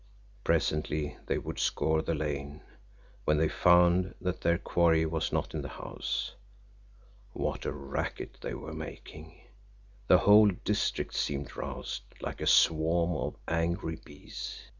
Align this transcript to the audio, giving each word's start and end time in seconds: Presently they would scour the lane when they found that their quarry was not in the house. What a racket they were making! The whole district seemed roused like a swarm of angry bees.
Presently 0.43 1.15
they 1.27 1.37
would 1.37 1.59
scour 1.59 2.01
the 2.01 2.15
lane 2.15 2.63
when 3.23 3.37
they 3.37 3.47
found 3.47 4.15
that 4.19 4.41
their 4.41 4.57
quarry 4.57 5.05
was 5.05 5.31
not 5.31 5.53
in 5.53 5.61
the 5.61 5.69
house. 5.69 6.33
What 7.33 7.65
a 7.65 7.71
racket 7.71 8.37
they 8.41 8.55
were 8.55 8.73
making! 8.73 9.39
The 10.07 10.17
whole 10.17 10.49
district 10.49 11.13
seemed 11.13 11.55
roused 11.55 12.01
like 12.19 12.41
a 12.41 12.47
swarm 12.47 13.15
of 13.15 13.35
angry 13.47 13.97
bees. 14.03 14.63